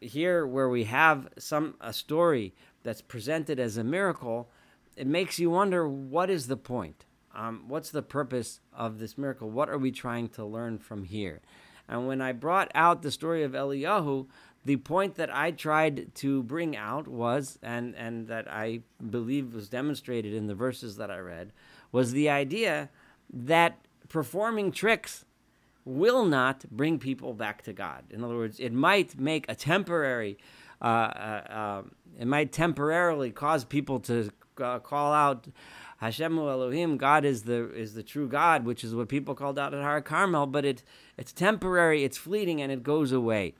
Here, 0.00 0.46
where 0.46 0.68
we 0.68 0.84
have 0.84 1.28
some 1.38 1.74
a 1.80 1.92
story 1.92 2.54
that's 2.82 3.02
presented 3.02 3.58
as 3.58 3.76
a 3.76 3.84
miracle, 3.84 4.48
it 4.96 5.06
makes 5.06 5.38
you 5.38 5.50
wonder 5.50 5.88
what 5.88 6.30
is 6.30 6.46
the 6.46 6.56
point. 6.56 7.04
Um, 7.34 7.64
what's 7.68 7.90
the 7.90 8.02
purpose 8.02 8.60
of 8.72 8.98
this 8.98 9.16
miracle? 9.16 9.50
What 9.50 9.68
are 9.68 9.78
we 9.78 9.92
trying 9.92 10.28
to 10.30 10.44
learn 10.44 10.78
from 10.78 11.04
here? 11.04 11.40
And 11.88 12.06
when 12.06 12.20
I 12.20 12.32
brought 12.32 12.70
out 12.74 13.02
the 13.02 13.10
story 13.10 13.42
of 13.42 13.52
Eliyahu, 13.52 14.26
the 14.64 14.76
point 14.76 15.14
that 15.14 15.34
I 15.34 15.52
tried 15.52 16.14
to 16.16 16.42
bring 16.42 16.76
out 16.76 17.08
was, 17.08 17.58
and, 17.62 17.94
and 17.94 18.26
that 18.26 18.50
I 18.50 18.80
believe 19.10 19.54
was 19.54 19.68
demonstrated 19.68 20.34
in 20.34 20.46
the 20.46 20.54
verses 20.54 20.96
that 20.96 21.10
I 21.10 21.18
read, 21.18 21.52
was 21.92 22.12
the 22.12 22.28
idea 22.28 22.90
that 23.32 23.78
performing 24.08 24.72
tricks 24.72 25.24
will 25.88 26.24
not 26.24 26.64
bring 26.70 26.98
people 26.98 27.34
back 27.34 27.62
to 27.62 27.72
God. 27.72 28.04
In 28.10 28.22
other 28.22 28.36
words, 28.36 28.60
it 28.60 28.72
might 28.72 29.18
make 29.18 29.46
a 29.48 29.54
temporary, 29.54 30.38
uh, 30.82 30.84
uh, 30.84 31.42
uh, 31.50 31.82
it 32.18 32.26
might 32.26 32.52
temporarily 32.52 33.30
cause 33.30 33.64
people 33.64 33.98
to 34.00 34.30
uh, 34.60 34.78
call 34.80 35.12
out 35.12 35.48
Hashem 35.98 36.38
Elohim, 36.38 36.96
God 36.96 37.24
is 37.24 37.42
the 37.42 37.72
is 37.74 37.94
the 37.94 38.04
true 38.04 38.28
God, 38.28 38.64
which 38.64 38.84
is 38.84 38.94
what 38.94 39.08
people 39.08 39.34
called 39.34 39.58
out 39.58 39.74
at 39.74 39.82
Har 39.82 40.00
Carmel. 40.00 40.46
But 40.46 40.64
it 40.64 40.84
it's 41.16 41.32
temporary, 41.32 42.04
it's 42.04 42.16
fleeting, 42.16 42.62
and 42.62 42.70
it 42.70 42.84
goes 42.84 43.10
away. 43.10 43.54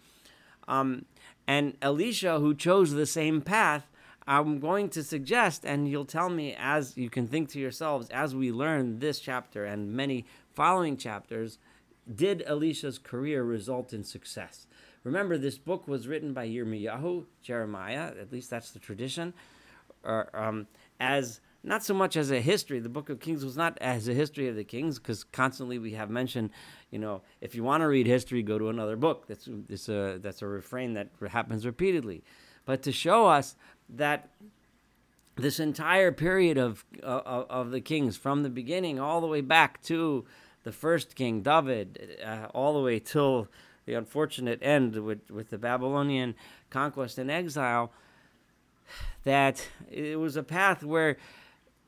Um, 0.69 1.05
and 1.49 1.77
Elisha, 1.83 2.39
who 2.39 2.55
chose 2.55 2.93
the 2.93 3.07
same 3.07 3.41
path, 3.41 3.91
I'm 4.27 4.61
going 4.61 4.89
to 4.91 5.03
suggest, 5.03 5.65
and 5.65 5.89
you'll 5.89 6.05
tell 6.05 6.29
me 6.29 6.55
as 6.57 6.97
you 6.97 7.11
can 7.11 7.27
think 7.27 7.49
to 7.51 7.59
yourselves 7.59 8.09
as 8.11 8.37
we 8.37 8.53
learn 8.53 9.01
this 9.01 9.19
chapter 9.19 9.65
and 9.65 9.93
many 9.93 10.25
following 10.55 10.97
chapters, 10.97 11.59
did 12.15 12.43
Elisha's 12.47 12.99
career 12.99 13.43
result 13.43 13.93
in 13.93 14.05
success? 14.05 14.67
Remember, 15.05 15.39
this 15.39 15.59
book 15.59 15.87
was 15.87 16.09
written 16.09 16.33
by 16.33 16.49
Yirmiyahu, 16.49 17.25
Jeremiah, 17.43 18.13
at 18.21 18.33
least 18.33 18.51
that's 18.51 18.71
the 18.71 18.79
tradition, 18.79 19.33
or, 20.05 20.29
um, 20.35 20.67
as 21.01 21.41
not 21.63 21.85
so 21.85 21.95
much 21.95 22.17
as 22.17 22.31
a 22.31 22.41
history. 22.41 22.79
The 22.79 22.89
Book 22.89 23.11
of 23.11 23.21
Kings 23.21 23.45
was 23.45 23.57
not 23.57 23.79
as 23.81 24.09
a 24.09 24.15
history 24.15 24.49
of 24.49 24.57
the 24.57 24.65
kings, 24.65 24.99
because 24.99 25.25
constantly 25.25 25.79
we 25.79 25.93
have 25.93 26.11
mentioned, 26.11 26.51
you 26.91 26.99
know, 26.99 27.23
if 27.41 27.55
you 27.55 27.65
want 27.65 27.83
to 27.83 27.89
read 27.89 28.07
history, 28.07 28.43
go 28.43 28.59
to 28.59 28.69
another 28.69 28.97
book. 28.97 29.27
That's 29.27 29.49
that's 29.69 29.89
a 29.89 30.19
that's 30.21 30.43
a 30.43 30.47
refrain 30.47 30.95
that 30.95 31.09
happens 31.31 31.67
repeatedly, 31.67 32.23
but 32.65 32.83
to 32.83 32.93
show 32.93 33.27
us 33.27 33.57
that 33.89 34.31
this 35.37 35.61
entire 35.61 36.13
period 36.13 36.59
of 36.59 36.85
uh, 37.03 37.45
of 37.49 37.71
the 37.71 37.81
kings, 37.81 38.17
from 38.17 38.43
the 38.43 38.51
beginning 38.51 38.99
all 39.01 39.21
the 39.21 39.27
way 39.27 39.41
back 39.41 39.83
to 39.83 40.25
the 40.69 40.73
first 40.73 41.15
king 41.15 41.41
David, 41.41 42.19
uh, 42.23 42.49
all 42.53 42.75
the 42.75 42.83
way 42.83 42.99
till 42.99 43.49
the 43.87 43.95
unfortunate 43.95 44.59
end 44.61 44.97
with 45.03 45.31
with 45.31 45.49
the 45.49 45.57
Babylonian 45.57 46.35
conquest 46.69 47.17
and 47.17 47.31
exile, 47.31 47.91
that 49.25 49.67
it 49.91 50.19
was 50.19 50.37
a 50.37 50.43
path 50.43 50.85
where 50.85 51.17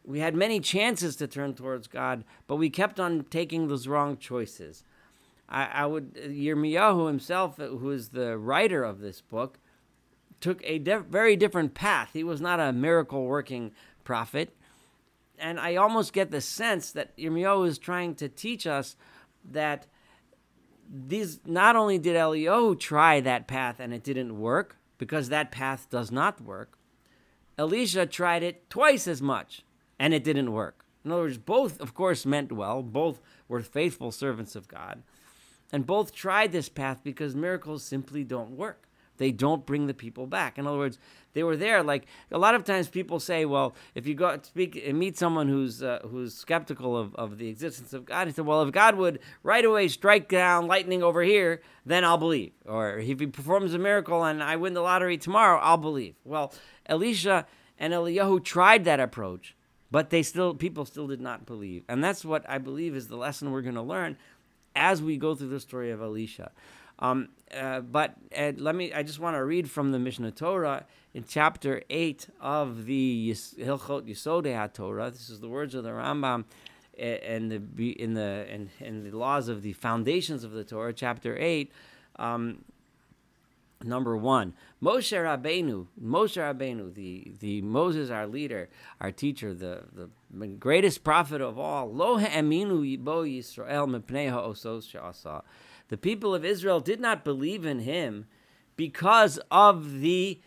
we 0.02 0.20
had 0.20 0.34
many 0.34 0.60
chances 0.60 1.14
to 1.16 1.26
turn 1.26 1.52
towards 1.52 1.88
God, 1.88 2.24
but 2.46 2.56
we 2.56 2.70
kept 2.70 2.98
on 2.98 3.26
taking 3.28 3.68
those 3.68 3.86
wrong 3.86 4.16
choices. 4.16 4.82
I, 5.46 5.66
I 5.66 5.86
would 5.86 6.14
Yirmiyahu 6.14 7.06
himself, 7.06 7.58
who 7.58 7.90
is 7.90 8.08
the 8.08 8.38
writer 8.38 8.82
of 8.82 9.00
this 9.00 9.20
book, 9.20 9.58
took 10.40 10.62
a 10.64 10.78
very 10.78 11.36
different 11.36 11.74
path. 11.74 12.10
He 12.14 12.24
was 12.24 12.40
not 12.40 12.60
a 12.60 12.72
miracle 12.72 13.26
working 13.26 13.72
prophet, 14.04 14.56
and 15.40 15.58
I 15.58 15.76
almost 15.76 16.12
get 16.12 16.30
the 16.30 16.40
sense 16.40 16.92
that 16.92 17.16
Yirmiyahu 17.16 17.66
is 17.66 17.78
trying 17.78 18.14
to 18.16 18.28
teach 18.28 18.66
us 18.66 18.96
that 19.44 19.86
these 20.92 21.40
not 21.46 21.76
only 21.76 21.98
did 21.98 22.16
Eliyahu 22.16 22.78
try 22.78 23.20
that 23.20 23.46
path 23.46 23.80
and 23.80 23.94
it 23.94 24.02
didn't 24.02 24.38
work 24.38 24.76
because 24.98 25.28
that 25.28 25.50
path 25.50 25.88
does 25.90 26.10
not 26.10 26.40
work. 26.40 26.78
Elisha 27.56 28.06
tried 28.06 28.42
it 28.42 28.68
twice 28.68 29.06
as 29.06 29.22
much 29.22 29.62
and 29.98 30.12
it 30.12 30.24
didn't 30.24 30.52
work. 30.52 30.84
In 31.04 31.12
other 31.12 31.22
words, 31.22 31.38
both, 31.38 31.80
of 31.80 31.94
course, 31.94 32.26
meant 32.26 32.52
well. 32.52 32.82
Both 32.82 33.20
were 33.48 33.60
faithful 33.60 34.12
servants 34.12 34.54
of 34.54 34.68
God. 34.68 35.02
And 35.72 35.86
both 35.86 36.12
tried 36.12 36.52
this 36.52 36.68
path 36.68 37.00
because 37.02 37.34
miracles 37.34 37.84
simply 37.84 38.24
don't 38.24 38.50
work. 38.50 38.88
They 39.20 39.32
don't 39.32 39.66
bring 39.66 39.86
the 39.86 39.92
people 39.92 40.26
back. 40.26 40.56
In 40.56 40.66
other 40.66 40.78
words, 40.78 40.98
they 41.34 41.42
were 41.42 41.54
there. 41.54 41.82
Like 41.82 42.06
a 42.32 42.38
lot 42.38 42.54
of 42.54 42.64
times, 42.64 42.88
people 42.88 43.20
say, 43.20 43.44
"Well, 43.44 43.74
if 43.94 44.06
you 44.06 44.14
go 44.14 44.38
speak 44.40 44.82
and 44.82 44.98
meet 44.98 45.18
someone 45.18 45.46
who's 45.46 45.82
uh, 45.82 45.98
who's 46.10 46.32
skeptical 46.32 46.96
of, 46.96 47.14
of 47.16 47.36
the 47.36 47.48
existence 47.48 47.92
of 47.92 48.06
God, 48.06 48.28
he 48.28 48.32
said, 48.32 48.46
well, 48.46 48.62
if 48.62 48.72
God 48.72 48.94
would 48.96 49.18
right 49.42 49.62
away 49.62 49.88
strike 49.88 50.26
down 50.30 50.66
lightning 50.66 51.02
over 51.02 51.22
here, 51.22 51.60
then 51.84 52.02
I'll 52.02 52.16
believe. 52.16 52.52
Or 52.64 52.96
if 52.96 53.20
he 53.20 53.26
performs 53.26 53.74
a 53.74 53.78
miracle 53.78 54.24
and 54.24 54.42
I 54.42 54.56
win 54.56 54.72
the 54.72 54.80
lottery 54.80 55.18
tomorrow, 55.18 55.60
I'll 55.60 55.76
believe." 55.76 56.14
Well, 56.24 56.54
Elisha 56.86 57.44
and 57.78 57.92
Eliyahu 57.92 58.42
tried 58.42 58.86
that 58.86 59.00
approach, 59.00 59.54
but 59.90 60.08
they 60.08 60.22
still 60.22 60.54
people 60.54 60.86
still 60.86 61.06
did 61.06 61.20
not 61.20 61.44
believe 61.44 61.84
and 61.88 62.02
that's 62.02 62.24
what 62.24 62.48
i 62.48 62.58
believe 62.58 62.94
is 62.94 63.08
the 63.08 63.16
lesson 63.16 63.50
we're 63.50 63.62
going 63.62 63.74
to 63.74 63.82
learn 63.82 64.16
as 64.74 65.02
we 65.02 65.16
go 65.16 65.34
through 65.34 65.48
the 65.48 65.60
story 65.60 65.90
of 65.90 66.00
Elisha. 66.00 66.52
Um, 67.00 67.30
uh, 67.56 67.80
but 67.80 68.14
uh, 68.36 68.52
let 68.56 68.74
me, 68.74 68.92
I 68.92 69.02
just 69.02 69.18
want 69.18 69.36
to 69.36 69.44
read 69.44 69.70
from 69.70 69.90
the 69.90 69.98
Mishneh 69.98 70.34
Torah 70.34 70.84
in 71.14 71.24
chapter 71.26 71.82
8 71.90 72.28
of 72.40 72.86
the 72.86 73.30
Hilchot 73.30 74.06
Yesodei 74.06 74.72
Torah. 74.72 75.10
This 75.10 75.30
is 75.30 75.40
the 75.40 75.48
words 75.48 75.74
of 75.74 75.84
the 75.84 75.90
Rambam 75.90 76.44
and 76.98 77.50
the 77.50 77.92
in 77.92 78.12
the 78.14 78.46
in, 78.52 78.70
in 78.78 79.04
the 79.04 79.16
laws 79.16 79.48
of 79.48 79.62
the 79.62 79.72
foundations 79.72 80.44
of 80.44 80.52
the 80.52 80.64
Torah, 80.64 80.92
chapter 80.92 81.36
8. 81.38 81.72
Um, 82.16 82.64
Number 83.82 84.14
one, 84.14 84.52
Moshe 84.82 85.16
Rabbeinu, 85.16 85.86
Moshe 85.98 86.36
Rabbeinu, 86.36 86.92
the, 86.92 87.32
the 87.40 87.62
Moses, 87.62 88.10
our 88.10 88.26
leader, 88.26 88.68
our 89.00 89.10
teacher, 89.10 89.54
the, 89.54 89.84
the 89.94 90.46
greatest 90.46 91.02
prophet 91.02 91.40
of 91.40 91.58
all. 91.58 91.90
Lo 91.90 92.18
ha'aminu 92.18 92.98
bo 92.98 93.22
Yisrael 93.22 93.88
mepnei 93.88 94.28
ha'osos 94.28 94.86
she'asa. 94.86 95.42
The 95.90 95.98
people 95.98 96.34
of 96.34 96.44
Israel 96.44 96.80
did 96.80 97.00
not 97.00 97.24
believe 97.24 97.66
in 97.66 97.80
him 97.80 98.26
because 98.76 99.40
of 99.50 100.00
the 100.00 100.40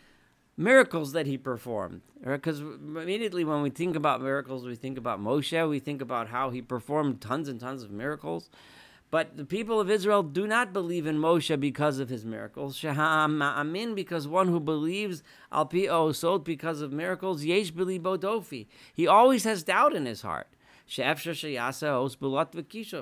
miracles 0.56 1.12
that 1.12 1.26
he 1.26 1.36
performed. 1.36 2.00
Because 2.24 2.60
immediately 2.60 3.44
when 3.44 3.60
we 3.60 3.68
think 3.68 3.94
about 3.94 4.22
miracles, 4.22 4.64
we 4.64 4.74
think 4.74 4.96
about 4.96 5.20
Moshe, 5.20 5.68
we 5.68 5.78
think 5.78 6.00
about 6.00 6.28
how 6.28 6.48
he 6.48 6.62
performed 6.62 7.20
tons 7.20 7.48
and 7.48 7.60
tons 7.60 7.82
of 7.82 7.90
miracles. 7.90 8.48
But 9.10 9.36
the 9.36 9.44
people 9.44 9.78
of 9.80 9.90
Israel 9.90 10.22
do 10.22 10.46
not 10.46 10.72
believe 10.72 11.06
in 11.06 11.18
Moshe 11.18 11.60
because 11.60 11.98
of 11.98 12.08
his 12.08 12.24
miracles. 12.24 12.82
Amin, 12.82 13.94
because 13.94 14.26
one 14.26 14.48
who 14.48 14.58
believes 14.58 15.22
al 15.52 15.66
pi 15.66 15.86
osot 15.86 16.42
because 16.42 16.80
of 16.80 16.90
miracles, 16.90 17.44
yesh 17.44 17.70
bodofi. 17.70 18.66
He 18.94 19.06
always 19.06 19.44
has 19.44 19.62
doubt 19.62 19.94
in 19.94 20.06
his 20.06 20.22
heart. 20.22 20.48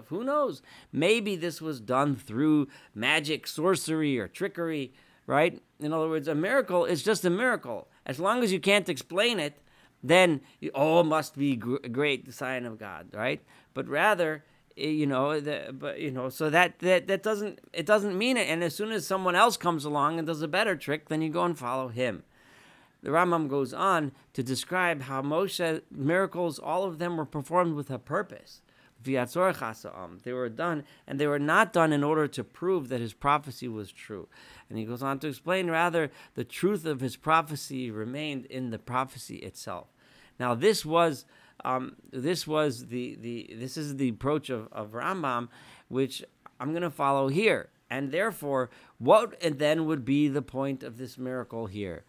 Who 0.08 0.24
knows? 0.24 0.62
Maybe 0.92 1.36
this 1.36 1.60
was 1.60 1.80
done 1.80 2.16
through 2.16 2.68
magic, 2.94 3.46
sorcery, 3.46 4.18
or 4.18 4.28
trickery, 4.28 4.92
right? 5.26 5.60
In 5.80 5.92
other 5.92 6.08
words, 6.08 6.28
a 6.28 6.34
miracle 6.34 6.84
is 6.84 7.02
just 7.02 7.24
a 7.24 7.30
miracle. 7.30 7.88
As 8.06 8.18
long 8.18 8.42
as 8.42 8.52
you 8.52 8.60
can't 8.60 8.88
explain 8.88 9.38
it, 9.38 9.60
then 10.02 10.40
it 10.60 10.72
must 10.74 11.36
be 11.36 11.52
a 11.52 11.88
great 11.88 12.32
sign 12.32 12.66
of 12.66 12.78
God, 12.78 13.08
right? 13.12 13.42
But 13.74 13.88
rather, 13.88 14.44
Eh, 14.76 14.88
you 14.88 15.06
know 15.06 15.38
the, 15.40 15.74
but 15.78 16.00
you 16.00 16.10
know 16.10 16.28
so 16.28 16.48
that, 16.50 16.78
that 16.78 17.06
that 17.06 17.22
doesn't 17.22 17.58
it 17.72 17.84
doesn't 17.84 18.16
mean 18.16 18.36
it 18.36 18.48
and 18.48 18.64
as 18.64 18.74
soon 18.74 18.90
as 18.90 19.06
someone 19.06 19.34
else 19.34 19.56
comes 19.56 19.84
along 19.84 20.18
and 20.18 20.26
does 20.26 20.42
a 20.42 20.48
better 20.48 20.76
trick 20.76 21.08
then 21.08 21.20
you 21.20 21.28
go 21.28 21.44
and 21.44 21.58
follow 21.58 21.88
him 21.88 22.22
the 23.02 23.10
Rambam 23.10 23.48
goes 23.48 23.74
on 23.74 24.12
to 24.32 24.42
describe 24.42 25.02
how 25.02 25.22
Moshe 25.22 25.82
miracles 25.90 26.58
all 26.58 26.84
of 26.84 26.98
them 26.98 27.16
were 27.16 27.26
performed 27.26 27.74
with 27.74 27.90
a 27.90 27.98
purpose 27.98 28.62
they 29.04 30.32
were 30.32 30.48
done 30.48 30.84
and 31.08 31.18
they 31.18 31.26
were 31.26 31.38
not 31.38 31.72
done 31.72 31.92
in 31.92 32.04
order 32.04 32.28
to 32.28 32.44
prove 32.44 32.88
that 32.88 33.00
his 33.00 33.12
prophecy 33.12 33.66
was 33.66 33.90
true 33.90 34.28
and 34.68 34.78
he 34.78 34.84
goes 34.84 35.02
on 35.02 35.18
to 35.18 35.26
explain 35.26 35.68
rather 35.68 36.08
the 36.34 36.44
truth 36.44 36.84
of 36.84 37.00
his 37.00 37.16
prophecy 37.16 37.90
remained 37.90 38.46
in 38.46 38.70
the 38.70 38.78
prophecy 38.78 39.38
itself 39.38 39.88
now 40.38 40.54
this 40.54 40.84
was 40.84 41.24
um, 41.64 41.96
this 42.10 42.46
was 42.46 42.86
the, 42.86 43.16
the 43.20 43.54
this 43.54 43.76
is 43.76 43.96
the 43.96 44.08
approach 44.08 44.50
of, 44.50 44.68
of 44.72 44.92
Rambam, 44.92 45.48
which 45.88 46.24
I'm 46.58 46.70
going 46.70 46.82
to 46.82 46.90
follow 46.90 47.28
here. 47.28 47.70
And 47.90 48.10
therefore, 48.10 48.70
what 48.98 49.36
then 49.40 49.86
would 49.86 50.04
be 50.04 50.28
the 50.28 50.42
point 50.42 50.82
of 50.82 50.96
this 50.96 51.18
miracle 51.18 51.66
here? 51.66 52.04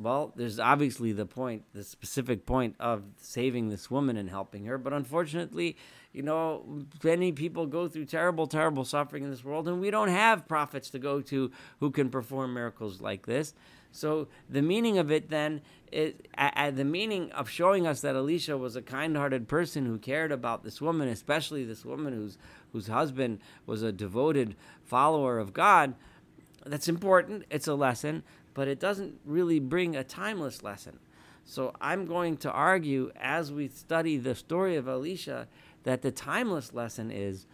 Well, 0.00 0.32
there's 0.36 0.60
obviously 0.60 1.10
the 1.10 1.26
point, 1.26 1.64
the 1.74 1.82
specific 1.82 2.46
point 2.46 2.76
of 2.78 3.02
saving 3.20 3.68
this 3.68 3.90
woman 3.90 4.16
and 4.16 4.30
helping 4.30 4.64
her. 4.66 4.78
But 4.78 4.92
unfortunately, 4.92 5.76
you 6.12 6.22
know, 6.22 6.84
many 7.02 7.32
people 7.32 7.66
go 7.66 7.88
through 7.88 8.04
terrible, 8.04 8.46
terrible 8.46 8.84
suffering 8.84 9.24
in 9.24 9.30
this 9.30 9.44
world, 9.44 9.66
and 9.66 9.80
we 9.80 9.90
don't 9.90 10.08
have 10.08 10.46
prophets 10.46 10.88
to 10.90 11.00
go 11.00 11.20
to 11.22 11.50
who 11.80 11.90
can 11.90 12.10
perform 12.10 12.54
miracles 12.54 13.00
like 13.00 13.26
this. 13.26 13.54
So 13.90 14.28
the 14.48 14.62
meaning 14.62 14.98
of 14.98 15.10
it 15.10 15.30
then 15.30 15.62
is 15.90 16.14
the 16.36 16.84
meaning 16.84 17.32
of 17.32 17.50
showing 17.50 17.86
us 17.86 18.00
that 18.02 18.14
Elisha 18.14 18.56
was 18.56 18.76
a 18.76 18.82
kind-hearted 18.82 19.48
person 19.48 19.86
who 19.86 19.98
cared 19.98 20.30
about 20.30 20.62
this 20.62 20.80
woman, 20.80 21.08
especially 21.08 21.64
this 21.64 21.84
woman 21.84 22.12
whose 22.12 22.38
whose 22.72 22.88
husband 22.88 23.40
was 23.66 23.82
a 23.82 23.92
devoted 23.92 24.54
follower 24.84 25.38
of 25.38 25.52
God. 25.52 25.94
That's 26.66 26.88
important. 26.88 27.44
It's 27.50 27.66
a 27.66 27.74
lesson, 27.74 28.24
but 28.58 28.66
it 28.66 28.80
doesn't 28.80 29.20
really 29.24 29.60
bring 29.60 29.94
a 29.94 30.02
timeless 30.02 30.64
lesson. 30.64 30.98
So 31.44 31.72
I'm 31.80 32.06
going 32.06 32.36
to 32.38 32.50
argue 32.50 33.12
as 33.14 33.52
we 33.52 33.68
study 33.68 34.16
the 34.16 34.34
story 34.34 34.74
of 34.74 34.88
Elisha 34.88 35.46
that 35.84 36.02
the 36.02 36.10
timeless 36.10 36.74
lesson 36.74 37.12
is 37.12 37.46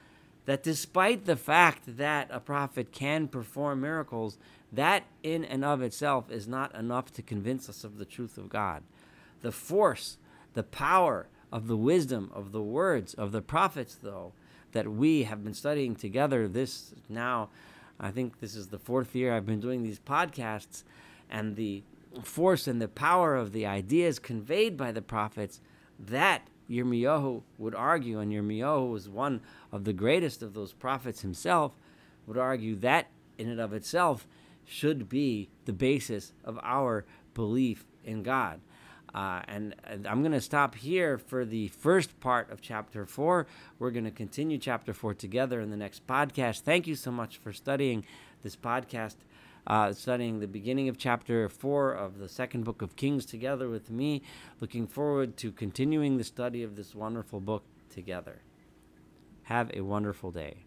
that 0.46 0.62
despite 0.62 1.26
the 1.26 1.36
fact 1.36 1.98
that 1.98 2.28
a 2.30 2.40
prophet 2.40 2.90
can 2.90 3.28
perform 3.28 3.82
miracles, 3.82 4.38
that 4.72 5.04
in 5.22 5.44
and 5.44 5.62
of 5.62 5.82
itself 5.82 6.30
is 6.30 6.48
not 6.48 6.74
enough 6.74 7.12
to 7.12 7.20
convince 7.20 7.68
us 7.68 7.84
of 7.84 7.98
the 7.98 8.06
truth 8.06 8.38
of 8.38 8.48
God. 8.48 8.82
The 9.42 9.52
force, 9.52 10.16
the 10.54 10.62
power 10.62 11.26
of 11.52 11.66
the 11.66 11.76
wisdom 11.76 12.30
of 12.34 12.52
the 12.52 12.62
words 12.62 13.12
of 13.12 13.30
the 13.30 13.42
prophets, 13.42 13.98
though, 14.02 14.32
that 14.72 14.90
we 14.90 15.24
have 15.24 15.44
been 15.44 15.52
studying 15.52 15.96
together 15.96 16.48
this 16.48 16.94
now, 17.10 17.50
I 17.98 18.10
think 18.10 18.40
this 18.40 18.54
is 18.54 18.68
the 18.68 18.78
fourth 18.78 19.14
year 19.14 19.32
I've 19.32 19.46
been 19.46 19.60
doing 19.60 19.82
these 19.82 20.00
podcasts, 20.00 20.82
and 21.30 21.56
the 21.56 21.82
force 22.22 22.66
and 22.66 22.80
the 22.80 22.88
power 22.88 23.34
of 23.36 23.52
the 23.52 23.66
ideas 23.66 24.18
conveyed 24.18 24.76
by 24.76 24.92
the 24.92 25.02
prophets, 25.02 25.60
that 25.98 26.48
Yirmiyahu 26.68 27.42
would 27.58 27.74
argue, 27.74 28.18
and 28.18 28.32
Yirmiyahu 28.32 28.90
was 28.90 29.08
one 29.08 29.40
of 29.72 29.84
the 29.84 29.92
greatest 29.92 30.42
of 30.42 30.54
those 30.54 30.72
prophets 30.72 31.20
himself, 31.20 31.72
would 32.26 32.38
argue 32.38 32.76
that 32.76 33.08
in 33.38 33.48
and 33.48 33.60
of 33.60 33.72
itself 33.72 34.26
should 34.64 35.08
be 35.08 35.48
the 35.66 35.72
basis 35.72 36.32
of 36.44 36.58
our 36.62 37.04
belief 37.34 37.84
in 38.04 38.22
God. 38.22 38.60
Uh, 39.14 39.42
and, 39.46 39.74
I'm 39.86 40.22
going 40.22 40.32
to 40.32 40.40
stop 40.40 40.74
here 40.74 41.18
for 41.18 41.44
the 41.44 41.68
first 41.68 42.18
part 42.20 42.50
of 42.50 42.60
chapter 42.60 43.06
four. 43.06 43.46
We're 43.78 43.92
going 43.92 44.04
to 44.04 44.10
continue 44.10 44.58
chapter 44.58 44.92
four 44.92 45.14
together 45.14 45.60
in 45.60 45.70
the 45.70 45.76
next 45.76 46.06
podcast. 46.06 46.60
Thank 46.60 46.86
you 46.86 46.96
so 46.96 47.12
much 47.12 47.38
for 47.38 47.52
studying 47.52 48.04
this 48.42 48.56
podcast, 48.56 49.16
uh, 49.68 49.92
studying 49.92 50.40
the 50.40 50.48
beginning 50.48 50.88
of 50.88 50.98
chapter 50.98 51.48
four 51.48 51.92
of 51.92 52.18
the 52.18 52.28
second 52.28 52.64
book 52.64 52.82
of 52.82 52.96
Kings 52.96 53.24
together 53.24 53.68
with 53.68 53.88
me. 53.88 54.22
Looking 54.60 54.86
forward 54.88 55.36
to 55.38 55.52
continuing 55.52 56.16
the 56.16 56.24
study 56.24 56.64
of 56.64 56.74
this 56.74 56.94
wonderful 56.94 57.40
book 57.40 57.62
together. 57.90 58.42
Have 59.44 59.70
a 59.74 59.82
wonderful 59.82 60.32
day. 60.32 60.64